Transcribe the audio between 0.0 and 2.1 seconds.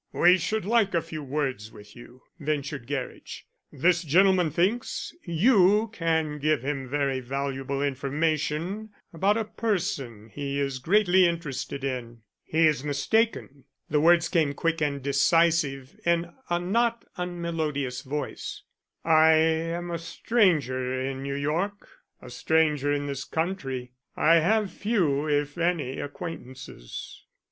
"We should like a few words with